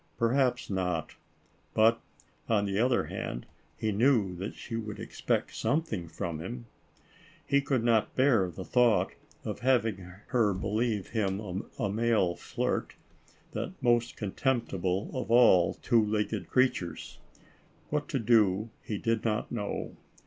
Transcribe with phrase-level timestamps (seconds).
[0.17, 1.13] Perhaps not;
[1.75, 2.01] but,
[2.49, 3.45] on the other hand,
[3.77, 6.65] he knew that she would expect something from him.
[7.45, 9.11] He could not bear the thought
[9.45, 12.95] of having her believe him a male flirt,
[13.51, 17.19] that most contemptible of all two legged creatures.
[17.91, 19.95] What to do he did not know.